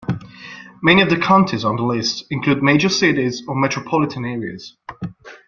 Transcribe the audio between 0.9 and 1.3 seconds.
of the